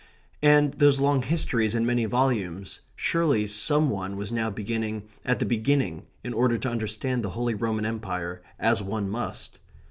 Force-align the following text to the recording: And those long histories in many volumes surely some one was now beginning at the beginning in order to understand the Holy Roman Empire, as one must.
And 0.41 0.73
those 0.73 0.99
long 0.99 1.21
histories 1.21 1.75
in 1.75 1.85
many 1.85 2.05
volumes 2.05 2.79
surely 2.95 3.45
some 3.45 3.91
one 3.91 4.17
was 4.17 4.31
now 4.31 4.49
beginning 4.49 5.03
at 5.23 5.37
the 5.37 5.45
beginning 5.45 6.07
in 6.23 6.33
order 6.33 6.57
to 6.57 6.69
understand 6.71 7.21
the 7.23 7.29
Holy 7.37 7.53
Roman 7.53 7.85
Empire, 7.85 8.41
as 8.57 8.81
one 8.81 9.07
must. 9.07 9.59